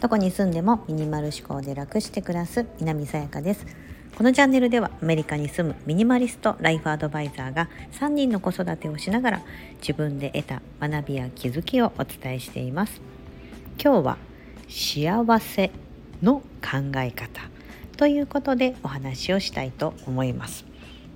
[0.00, 3.66] どこに住んでもミニマル思考で楽して暮らす南さやかです。
[4.16, 9.42] このチャンネルではアメリカに住むミニマリストライフアドバイザーが3人の子育てをしながら
[9.80, 13.00] 自分で得た学びや気づきをお伝えしています。
[13.82, 14.18] 今日は
[14.70, 15.70] 幸せ
[16.22, 17.42] の考え方
[17.98, 20.64] ということでお話をしたいと思います、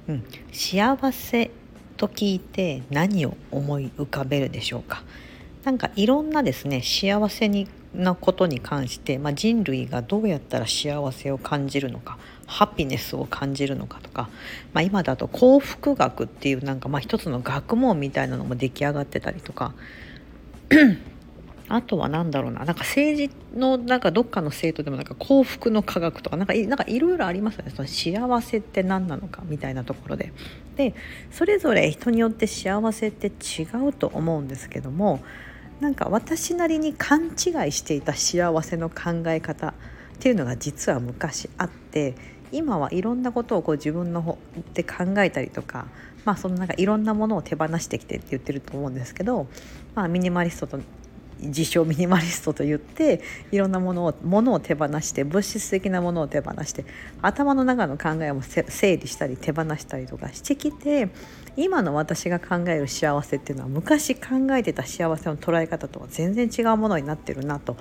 [0.09, 1.51] うん、幸せ
[1.97, 5.03] と聞いて何を思い浮かべるでしょうか。
[5.65, 14.29] なんかいろんなですね幸せになことに関して、まあ、人類がどうやったら幸せを感じるのかハピネスを感じるのかとか、
[14.73, 19.75] まあ、今だと幸福学っていうなんかまあ一つの学問みたいなのも出来上がってたりとか
[21.69, 30.33] あとは何だろうななんか政治のなんかどっかの政党でもなんか幸福の科学とかなんかいなんかいろいろありますよねその幸せって何なのかみたいなところで。
[30.77, 30.93] で
[31.31, 35.21] それぞれ人によって幸せって違うと思うんですけども
[35.85, 37.33] なんか私なりに勘違い
[37.71, 39.73] していた幸せの考え方っ
[40.19, 42.15] ていうのが実は昔あって
[42.53, 44.39] 今はいろんなことをこう自分の方
[44.73, 45.87] で考えたりとか
[46.25, 49.47] まあそのなんかいろんなものを手放してきてって言ってると思うんですけど、
[49.95, 50.81] まあ、ミニマリストと
[51.41, 53.21] 自称ミニマリストと言って
[53.53, 56.87] いろんなものをものを手放して物質的なものを手放して
[57.21, 61.11] 頭の中の考えも整理したり手放したりとかしてきて
[61.57, 67.77] 今の私が考える幸せっていうのは昔考えてた幸せの捉え方とは全然違うものになってるなと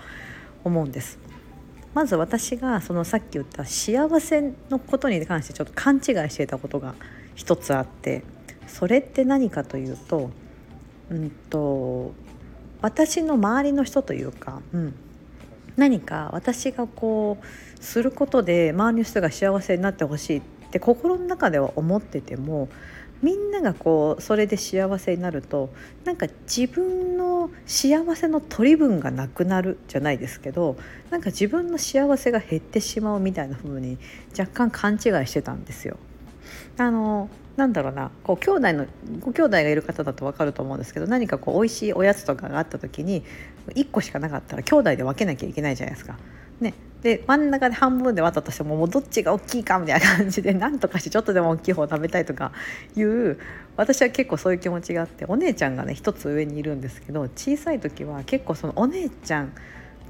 [0.63, 1.17] 思うんです。
[1.93, 6.95] まず私がそのさっき言った幸せのことに関してちょっと勘違いしていたことが
[7.35, 8.23] 一つあって
[8.67, 10.31] それって何かというと,、
[11.11, 12.13] うんと
[12.81, 14.95] 私の周りの人というか、うん、
[15.77, 22.69] 何か私がこうすることで周りの人が幸せになってほしいって心の中では思ってても
[23.23, 25.69] みんながこうそれで幸せになると
[26.03, 30.75] なんか自分の幸せの取り分がなくなるじゃないですけど
[31.09, 33.97] なんか自分の幸せが減ってしまうみたいな風に
[34.37, 35.97] 若干勘違いしてたんですよ。
[36.77, 38.87] あのなんだろうなこう兄弟の
[39.19, 43.23] ご兄弟がいる方だと分かると思うんですけど何かこう美味しいおやつとかがあった時に
[43.69, 46.17] 1個しかなかったら兄弟で分けなきゃいけないじゃないですか。
[46.59, 46.73] ね、
[47.03, 52.53] で真ん中で半分で割ったとしてももうどっちが大きいかみたいな感じで 何とかしてちょっとでも大きい方を食べたいとか
[52.95, 53.37] いう
[53.75, 59.51] 私は結構そういう気持ちがあってお姉ちゃんがね一つ上にいるんですけど小さい時は結構そのお姉ちゃん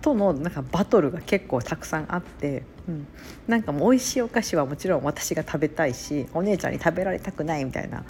[0.04, 3.07] とのなんかバトルが結構たくさんあって、うん、
[3.47, 8.03] なんかもう美味しいお菓子はもちろん私が食べたいしお姉ちゃんに食べられたくないみたいな。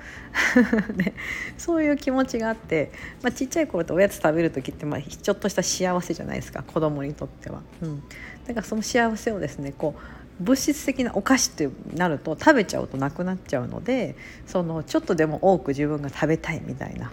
[0.95, 1.13] ね、
[1.57, 2.91] そういう気持ちがあって、
[3.22, 7.61] まあ、ちっちゃい頃っておやつ食べる時ってまあちょっとした幸せじゃないですか子供にとっては。
[7.81, 8.03] うん、
[8.47, 14.16] だからその幸せをですねこう物質的なお菓子ってなると食べちゃうとなくなっちゃうので
[14.47, 17.11] そのちょっとでも多く自分が食べたいみたいな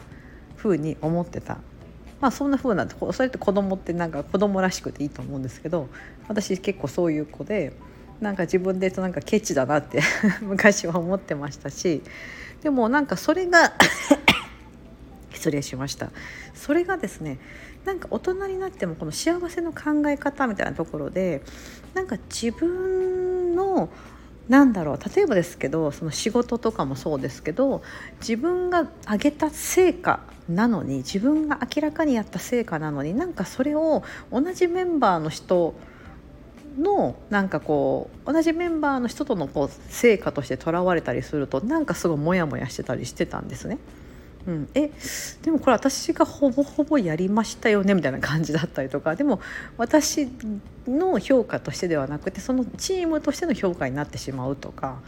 [0.57, 1.59] 風に思ってた。
[2.21, 5.89] まあそんな風なそれって子供ってなんか子供らしくていいと思うんですけど
[6.29, 7.73] 私結構そういう子で
[8.21, 10.03] なんか自分でなんかケチだなって
[10.43, 12.03] 昔は思ってましたし
[12.63, 13.73] でもなんかそれが
[15.33, 16.11] 失礼しました。
[16.55, 17.39] それがですね
[17.87, 21.43] なんか大人になってもこの幸せの考え方みたいなところで
[21.95, 23.89] なんか自分の
[24.51, 27.83] なんだろう例えばですけどその仕事とかもそうですけど
[28.19, 30.19] 自分が上げた成果
[30.49, 34.03] なのに自分が明らかにやった成果なのになんかそれを
[34.33, 35.75] 同じメンバーの人
[36.77, 43.79] のなんかこう同じメンバーの人とのこう成果としてとらわれたりするとなんかすごいモヤモヤしてたりしてたんですね。
[44.47, 44.91] うん、え
[45.43, 49.15] でもこれ私がほぼほぼやりましたよねみたいな感じだったりとか。
[49.17, 49.41] でも
[49.77, 50.29] 私
[50.87, 54.99] の評価としてではなくてそのチームとしての評価になってしまうとか。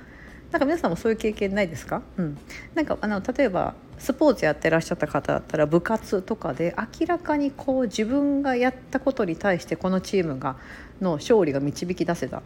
[0.53, 2.39] なんか皆さんもそういう経験ないですか、うん、
[2.75, 10.57] なんかあの例えばスポーツやってらっしゃった方だったら部活とかで明らかにこう自分がやったことに対してこのチームが
[11.01, 12.43] の勝利が導き出せた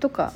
[0.00, 0.34] とか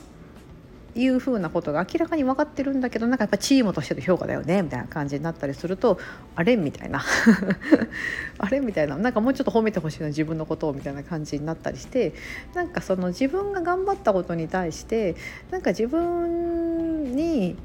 [0.97, 5.99] いうふうなことが明らかに分かってるんだけどなんかやっぱチームとしての評価だよねみたいな感じになったりすると
[6.37, 6.57] あれ？
[6.57, 7.03] みたいな。
[8.39, 8.61] あれ？
[8.61, 8.97] みたいな。
[8.97, 12.15] なんかもうちょっと褒めてほしいな自分のことをみたいな感じになったりして
[12.55, 15.17] なんかその自分が頑張ったことに対して
[15.51, 17.57] なんか自分に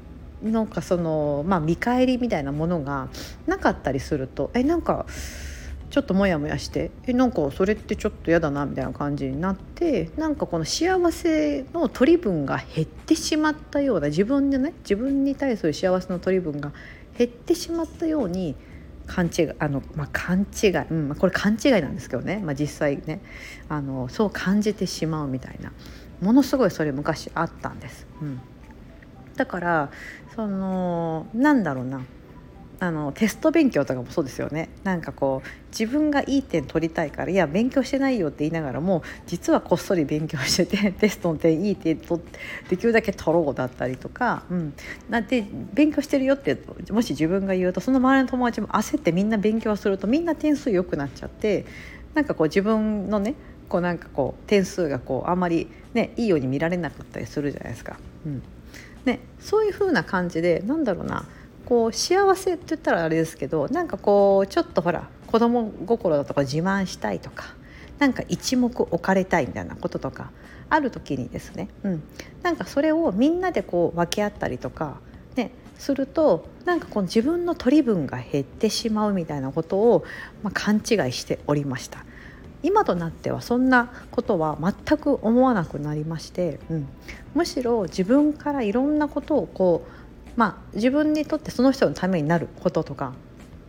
[0.42, 3.08] なんかそのまあ見返りみたいなものが
[3.46, 5.06] なかったりするとえなんか
[5.90, 16.72] ちょっとモヤモヤしてえなんかそれってちょっと嫌だなみたいな感じになってなんかこの幸せの取り分が減ってしまったような自分でね自分に対する幸せの取り分が
[17.18, 18.54] 減ってしまったように
[19.08, 23.20] 勘違いあの、まあ、勘違い、うん、これ勘違いなんですけどね、まあ、実際ね
[23.68, 25.72] あのそう感じてしまうみたいな
[26.20, 28.06] ものすごいそれ昔あったんです。
[28.20, 28.40] うん、
[29.34, 29.90] だから
[30.36, 32.02] そのなんだろうな
[32.82, 34.70] あのテスト勉強とかもそうですよね。
[34.84, 42.20] なんかこう自分がいい点取りたいからいや勉強してないよって言いながらも実はこっそり勉強してて テストの点いい点取
[42.70, 44.72] できるだけ取ろうだったりとか、うん、
[45.10, 45.44] なんて
[45.74, 46.58] 勉強してるよって
[46.90, 51.66] もし自分が言うとその周りの友達も焦ってみんな勉強するとみんな点数良くなっちゃって
[52.14, 53.34] なんかこう自分のね
[53.68, 57.98] こうなんかこう点数がこうあんまりねいいように見られなかったりするじゃないですか。
[58.24, 58.42] うん。
[59.04, 61.26] ね、そういう風な感じでなんだろうな。
[61.70, 67.54] こう幸せって言ったらあれですけどなんかこうちょっとほら子供心だとか自慢したいとか
[68.00, 70.32] なんか一目置かれたいみたいなこととか
[70.68, 72.02] ある時にですね、うん、
[72.42, 74.96] なんかそれをみんなでこう分け合ったりとか、
[75.36, 80.04] ね、するとなんかこう自分の取り分が減ってしまうみたいなことを、
[80.42, 82.04] まあ、勘違いしておりました。
[82.62, 86.88] 今となってはそんなことは全く思わなくなりまして、うん、
[87.34, 89.99] むしろ自分からいろんなことをこう
[90.36, 93.12] まあ自分にとってその人のためになることとか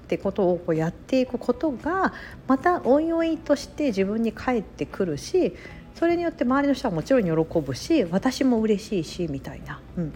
[0.06, 2.14] ってことをこうやっていくことが
[2.48, 5.56] またおいおいとして自分に返ってくるし
[5.96, 10.14] それによって周りの人はもちろん喜ぶし私も嬉しいしみたいな、うん、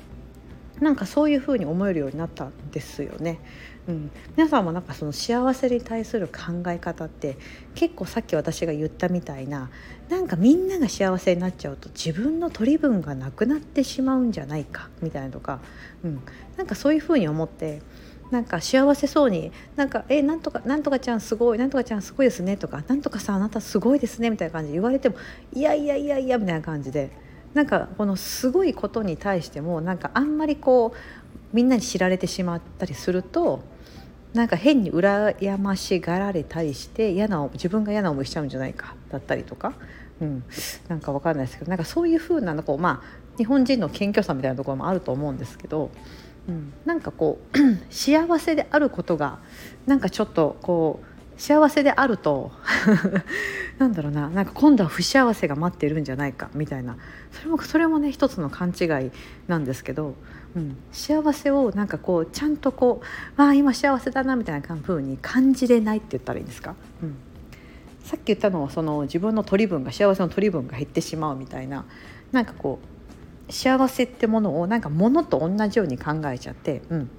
[0.80, 3.39] なんかそういうふうに思えるようになったんですよね。
[3.88, 7.38] うん、皆さんもなんかその幸せに対する考え方って
[7.75, 9.69] 結構さっき私が言ったみたいな
[10.10, 15.60] なんかみんなが幸せになっちゃうと自分の取り分がなくなってしまうんじゃないかみたいなとか、
[16.04, 16.22] うん、
[16.57, 17.83] なんかそういうふうに思って
[18.31, 25.16] なんか幸せそうになんか「えなんとかなんとかちゃんすごいなんとかちゃんすごいですね」とか「なんとかさあなたすごいですね」みたいな感じで言われても
[25.54, 27.25] 「いやいやいやいや」みたいな感じで。
[27.56, 33.63] なんかこのすごいことに対してもなんかあんまりこうみんなに知られてしまったりすると
[34.34, 39.74] なんか変に羨ましがられたりして嫌な自分が嫌な思いしちゃうんじゃないかだったりとか、
[40.19, 40.44] うん、
[40.90, 45.90] なんか分かんないですけどなんかそういうふうなこう、まあ、日本人の謙虚さみたいなところもあると思うんですけど、
[46.50, 47.58] うん、なんかこう
[47.90, 49.40] 幸せであることが
[49.86, 52.52] なんかちょっとこう幸せであると。
[53.78, 54.30] なんだろうな。
[54.30, 56.50] なんか今度は不幸せが待ってるんじゃないか。
[56.54, 56.98] みたいな。
[57.32, 59.12] それもそれもね一つの勘違い
[59.48, 60.16] なんですけど、
[60.56, 63.02] うん、幸せをなんかこうちゃんとこ
[63.38, 67.16] うああ今幸せだなみたいな風に感じれないって言ったらいいんですか、うん、
[68.06, 71.86] さっき言ったのはその自分の取り分が幸せの取り分が減ってしまうみたいな。
[72.32, 72.96] なんかこう
[73.52, 77.10] 幸せってものをなんか物と同じように考えちゃって、うん、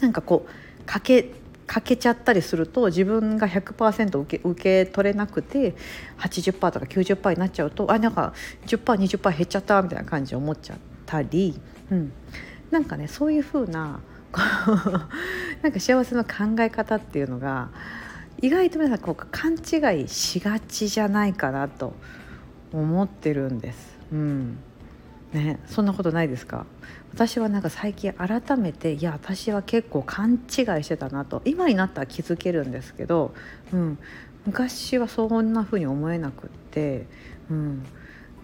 [0.00, 1.30] なんかこうかけ
[1.72, 5.74] 欠けちゃったりすると自分が100%受け受け取れなくて
[6.18, 8.34] 80%とか90%になっちゃうとあなんか
[8.66, 10.76] 10%20% 減っちゃったみたいな感じで思っちゃっ
[11.06, 11.58] たり、
[11.90, 12.12] うん、
[12.70, 14.00] なんかねそういう風な
[15.62, 17.70] なんか幸せの考え方っていうのが
[18.42, 21.94] 意外と皆さんこう勘違いしがちじゃないかなと
[22.70, 23.98] 思ってるんです。
[24.12, 24.58] うん
[25.32, 26.66] ね、そんなことないですか？
[27.14, 30.38] 私はなんか最近改めていや私は結構勘違い
[30.82, 33.34] してたなと今になったら気づけるんですけど、
[33.72, 33.98] うん、
[34.46, 37.06] 昔はそんな風に思えなくって、
[37.50, 37.82] うん、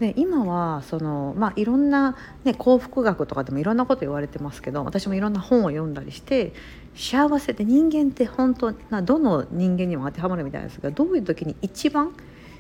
[0.01, 6.53] で今はその、まあ、いろんな、ね、幸福学とかでもいろんなこと言われてますけど私もいろんな本を読んだりして
[6.95, 12.15] 幸せって人間って本当などの人間にも当てはまるみたいですがどういう時に一番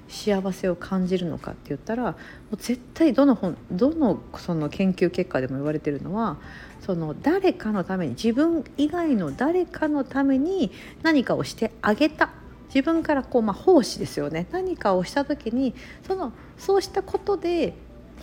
[0.09, 2.17] 幸せを感じるのかって言ったらも
[2.53, 6.39] う絶対どの本どのその研究結果でも言われてるのは
[6.81, 10.71] その誰かのために自分以外の誰かのために
[11.03, 12.31] 何かをしてあげた。
[12.69, 14.47] 自分からこう、まあ、奉仕ですよね。
[14.53, 15.75] 何かをした時に
[16.07, 17.75] そのそうしたことで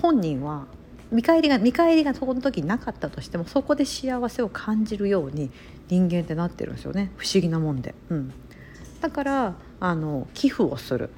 [0.01, 0.67] 本人は
[1.12, 5.50] 見返りが見返りがそこの時になかったとしてもそこで幸せを感じるように
[5.88, 7.12] 人間ってなってるんですよね。
[7.17, 7.95] 不思議なもんで。
[8.09, 8.33] うん、
[9.01, 11.09] だからあの寄付をする。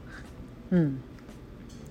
[0.71, 1.01] うん、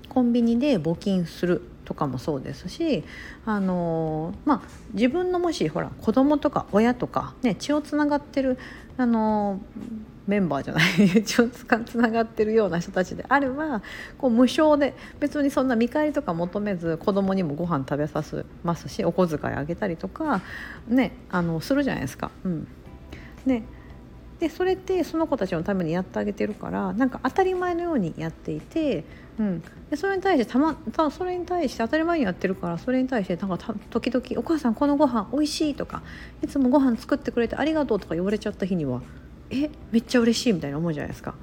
[0.09, 3.04] コンビニで募金するとかもそうですし、
[3.45, 8.59] あのー、まあ、自分のもしほら子供とか親とか、ね、血をつながってる、
[8.99, 13.83] あのー、メンバーじゃない 血をつながってるような人たちであれば
[14.18, 20.42] こう無償で別にそんな見返りとか求めず子供にもご飯食べさせますしお小遣いあげたりとか、
[20.88, 22.30] ね、あのするじゃないですか。
[22.45, 22.68] うん
[23.47, 23.62] ね
[24.38, 29.05] でそれってその子たちのためにやってあげてるからなんか当たり前のようにやっていて、
[29.38, 36.02] うん、でそれに対してたまたそれに対して当たり前にやってるからそれに対してなんか時々「お母さんこのご飯おいしい」とか
[36.43, 39.00] 「いつもご飯作ってくれてありがとう」とか言われちゃった日には
[39.50, 41.35] 「えめっちゃ嬉しい」みたいな思うじゃないですか。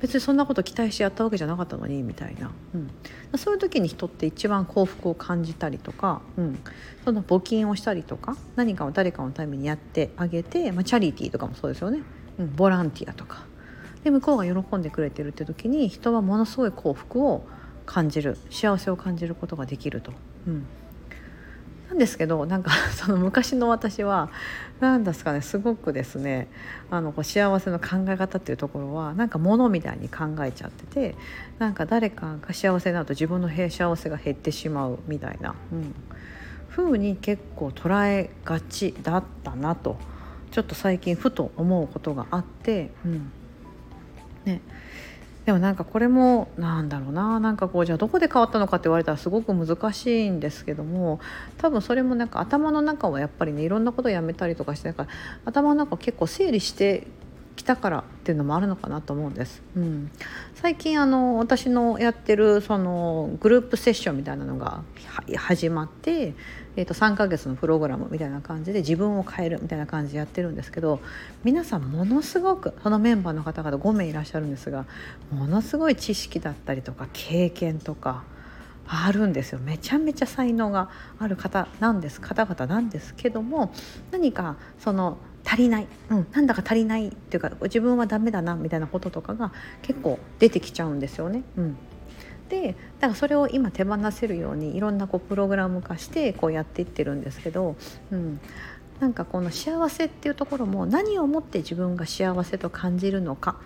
[0.00, 2.90] 別にそんなこと期待してやったわけじゃなかったのにみたいな、うん、
[3.36, 6.58] そういう時に人って一番幸福を感じたりとか、うん、
[7.04, 12.02] その募金をしたりとか何かを誰かのためにやってあげて、まあ、チャリティーとかもそうですよね。
[12.38, 13.46] うん、ボランティアとか。
[14.04, 17.44] で向こうが喜んでくれてるって時に人はものすごい幸福を
[17.84, 18.38] 感じる。
[18.50, 20.12] 幸せを感じることができると。
[20.46, 20.66] うん。
[21.88, 24.30] なんですけどなんか その昔の私は
[24.80, 26.48] 何ですかねすごくですね
[26.90, 31.16] あのこう幸せの考え方っていうところはなんか物みたいに考えちゃってて
[31.58, 35.94] なんか誰かが幸せになると自分の幸せが減ってしまうみたいな、うん、
[36.68, 39.96] 風に結構捉えがちだったなと。
[40.58, 43.30] ちょっと最近ふと思うことがあって、うん。
[44.44, 44.60] ね、
[45.46, 47.38] でもなんかこれもなんだろうな。
[47.38, 51.20] なんかこうじゃあどこで変わったのかって言われたらすごく難しいんですけども
[51.58, 55.08] 多分それもなんか頭の中はやっぱりねいろんなことをやめたりとかしてから
[55.44, 57.06] 頭の中結構整理して
[57.54, 59.62] きたからっていうのもあるのかなと思うんです。
[59.76, 60.10] うん、
[60.56, 64.82] 最近あの私のやってるそのグループセッションみたいなのが
[65.36, 66.34] 始まって
[66.78, 71.00] えー、と3ヶ月のプログラムみたいな感じで自分を変えるみたいな感じでやってるんですけど
[71.42, 74.86] 皆さんものすごくそのメンバーの方々5名いらっしゃるんですが
[75.32, 78.22] ものすごい知識だったりとか経験とか
[78.86, 83.72] あるんですよめちゃめちゃ才能がある方なんです方々なんですけども
[84.12, 91.42] 何かその足りない、うん、なんだか足りないっていうか自分はダメだなみたいなこととかが結構出てきちゃうんですよね。
[91.56, 91.76] うん
[92.48, 97.76] でだからそれを今手放せるようにいろんなこうプログラム化してこうやっていってるんですけど、
[98.10, 98.40] うん、
[99.00, 103.56] なんかこの幸せっていうところも何をもって自分が幸せと感じるのか、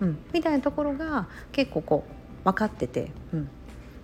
[0.00, 2.04] うん、みたいなところが結構こ
[2.42, 3.48] う分かってて、うん、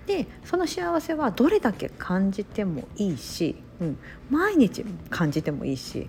[0.07, 3.99] でその幸せはどれだけ感じてもいいし、うん、
[4.31, 6.09] 毎日感じてもいいし、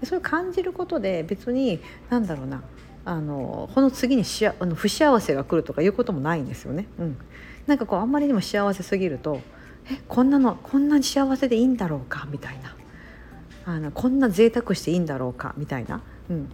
[0.00, 2.62] うん、それ感じることで別に何だろうな
[3.04, 6.86] あのこの次にしあの不幸せが来るとかいうこともないんですよね。
[6.98, 7.16] うん、
[7.66, 9.40] なんかこうあんまりにも幸せすぎると
[9.90, 12.26] えこんなのこんなに幸せでいいんだろうか？
[12.30, 12.76] みたいな。
[13.64, 15.54] あのこんな贅沢していいんだろうか？
[15.56, 16.48] みたいな、うん、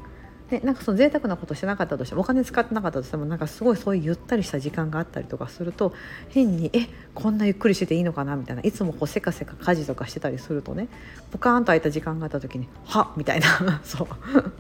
[0.51, 5.93] でなんかその贅沢なことしてなかったとしてもお金使ってなかったとしてもなんかすごいそういうゆったりした時間があったりとかすると
[6.31, 8.35] 変にえこんなゆっくりしてていいのかな？
[8.37, 10.89] みたいないつもこうせかせか家事とかしてたりするとね
[11.31, 13.81] ポカーンと空いた時間があった時に「はみたいな。
[13.85, 14.07] そう。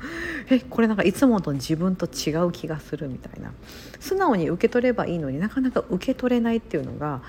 [0.51, 3.53] えこれなんかいつもと自分と違う気がするみたいな。
[4.01, 7.23] 素直に受け取ればいいのになかなか受け取れないっていうのが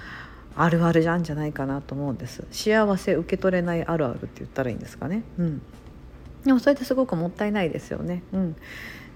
[0.55, 2.43] あるあるなんじゃないかなと思うんです。
[2.51, 5.23] 幸せ受け取れないあるあるって言ったらいいんですかね？
[5.37, 5.61] うん。
[6.45, 8.23] でもそれってすごくもったいないですよね。
[8.33, 8.55] うん、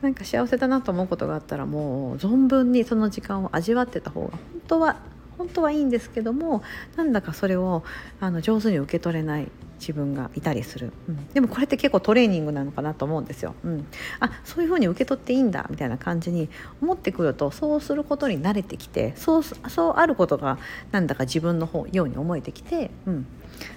[0.01, 4.95] なんか幸せだなと思うことがあったらもう存分にその時間を味わってた方が本当は
[5.37, 6.63] 本当はいいんですけども
[6.95, 7.83] なんだかそれを
[8.19, 9.49] あの上手に受け取れない
[9.83, 13.53] 自分がいたりする、うん、でもこれって結構トレーニングなのかなと思うんですよ。
[13.65, 13.85] うん、
[14.21, 16.49] あそういうふうに受け取っていいんだみたいな感じに
[16.81, 20.57] 思ってくるとそうすることに慣れてきてそうそうあることが
[20.91, 23.25] なんだか自分の方ように思えてきて、うん、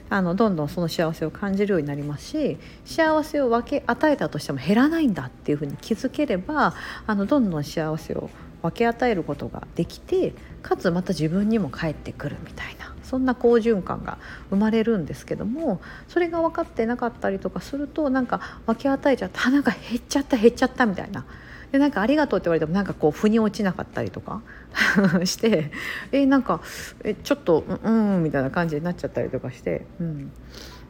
[0.09, 6.75] あのどんどんその幸せを感じるようになりますし幸せを分け与えたとしても減らないんだっていうふうに気づければ
[7.07, 8.31] あのどんどん幸せを
[8.63, 12.96] 分け与えることができてかつまた自分にも返ってくるみたいな。
[13.07, 14.19] そんな好循環が
[14.51, 21.25] 生まれるんですけどもそれが分かってなかったりとかするとなんか分け与えちゃったなんか減っちゃった減っちゃったみたいな。
[21.73, 24.43] でなんか「ありがとう」って言われてもなんかこう腑に落ちなかったりとか
[25.27, 25.73] して
[26.13, 26.61] えなんか
[27.03, 30.33] えちょっとうんみたいな感じになっちゃったりとかして、うん。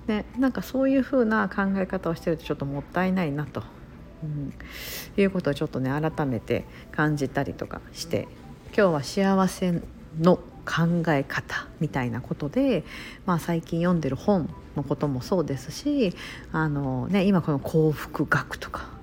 [0.06, 3.64] ね、なんかそういう風な考え方をしてるとちょっともったいないなと、
[4.22, 4.52] うん、
[5.16, 8.28] いうことをちょっとね改めて感じたりとかして
[8.66, 9.82] 今日は幸せ
[10.20, 12.84] の考え方みたいなことで、
[13.24, 16.14] まあ、最近読んでる本のこともそうですし
[16.52, 18.96] あの、ね、今この幸福学とか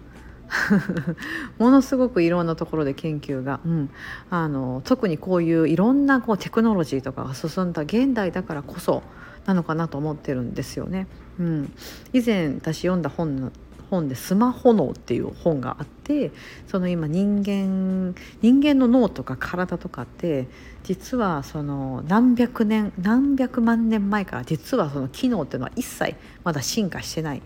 [1.58, 3.89] ものすごくいろんなところで研究が、うん、
[4.29, 9.01] あの特にこういういろんなこうテクノロジーとかが進んだ現代だからこそ
[9.46, 11.08] なのかなと思ってるんですよね。
[11.39, 11.72] うん、
[12.13, 13.51] 以前私読んだ本の
[13.89, 16.32] 本で「スマホ脳」っていう本があって
[16.67, 20.48] その今人間人間の脳とか体とかって
[20.83, 27.41] 実はその何百年何百万年前から実はその機能っていうのは一切まだ進化してない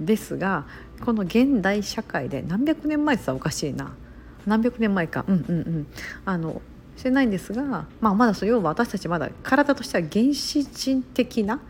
[0.00, 0.66] ですが
[1.04, 3.94] この現代社会で何百年前って言ったらおかしいな。
[4.46, 5.24] 何百年前か。
[5.26, 5.86] うんうんうん。
[6.24, 6.62] あの
[6.96, 11.60] してないんですが、まあ、まだそう要は私たちまだ体としては原始人的な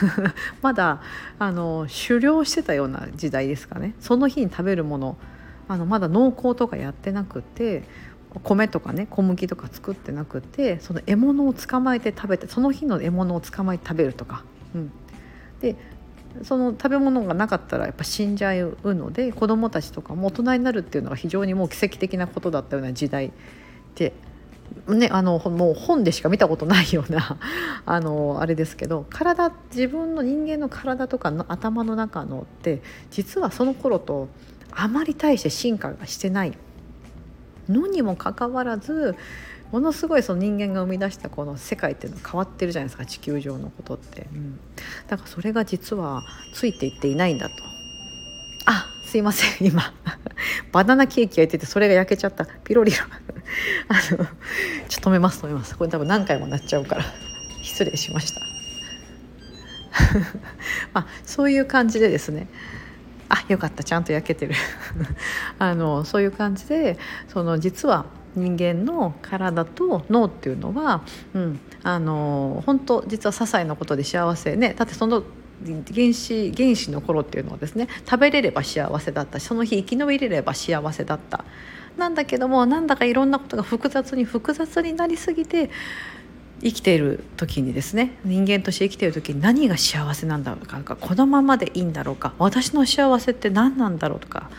[0.62, 1.02] まだ
[1.38, 3.94] あの狩猟してたような時代ですかね。
[4.00, 5.16] その日に食べるもの
[5.68, 7.84] あのまだ農耕とかやってなくて
[8.38, 14.44] 米とかね小麦とか作ってなくてその獲物を捕まえて食べてその日の獲物を捕まえて食べるとか、
[14.74, 14.92] うん、
[15.60, 15.74] で
[16.42, 23.32] その食べ物がなかったらやっぱ死んじゃうので子どもたちとかも大人になるっていうのが非常にもう奇跡的なことだったような時代
[23.96, 24.12] で、
[24.88, 27.36] ね、あのもう本でしか見たことないような
[27.84, 34.28] あのあれですけど体自分の人間の体とかの頭の中のって実はその頃と
[34.70, 36.56] あまり大して進化がしてない
[37.70, 39.16] のにもかかわらず
[39.72, 44.58] ものすごいその人間が生み出したこの世界っていうのは変わってるじゃないですか地球上のことって、うん、
[45.06, 47.54] だからそれが実はついていっていないんだと。
[48.66, 49.94] あすいません今。
[50.72, 52.46] バナナケーキ焼いててそれが焼けちゃった。
[52.64, 52.98] ピロリロ
[53.88, 55.76] あのちょっと止めます止めます。
[55.76, 57.04] これ多分何回もなっちゃうから。
[57.62, 58.40] 失礼しました。
[60.92, 62.48] まあそういう感じでですね
[63.30, 64.54] あよかったちゃんと焼けてる。
[65.58, 68.04] あのそういう感じでその実は
[68.36, 71.02] 人間の体と脳っていうのは、
[71.34, 75.22] うん、あの本当実は些細なことで幸せねだってその
[75.64, 81.44] 原始原始の頃っていうのはですね食べれれば幸せだったしその日生き延びれれば幸せだった。
[81.96, 85.70] なんだけどもなんだかいろんなことが複雑に複雑になりすぎて
[86.62, 94.50] 生きている時にですね人間として生きている時に何が幸せなんだろうかこのままでいいんだろうか私の幸せって何なんだろうとか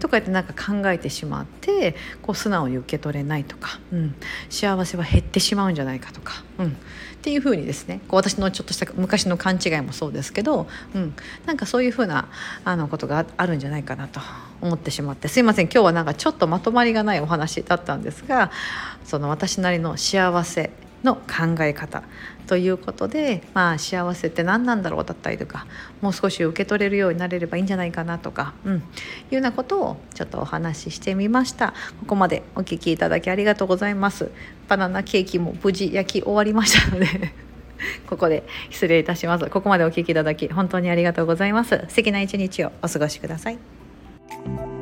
[0.00, 4.14] とか言ってなんか考えてしまってこう素直に受け取れないとか、うん、
[4.50, 6.70] 幸せは減ってしまうんじゃないかとか、うん、っ
[7.22, 11.14] ていうふうにですねこう私のちょっとした昔の勘違いもそうですけど、うん、
[11.46, 12.28] なんかそういうふうな
[12.64, 14.20] あのことがあるんじゃないかなと
[14.60, 18.50] 思ってしまってすいません今日はなんかちょっとまとまりがないお話だったんですが
[19.04, 20.70] その私なりの幸せ
[21.04, 22.02] の考え方
[22.46, 25.66] ということで、まあ、幸せって何なんだろうだったりとか
[26.00, 28.80] もう少し受け取れるようになれればいいんじゃないかなとか、うん、いう
[29.34, 31.74] ようなことをちょっとお話ししてみました。
[32.00, 34.30] ここまでお聞きいただきありがとうございます。
[34.68, 37.06] バナナケーキも無事焼き終わりましたので
[38.08, 39.46] ここで失礼いたします。
[39.46, 41.84] ここまでお聞きいただき本当にありがとうございます。
[41.88, 44.73] 素敵な一日をお過ごしください。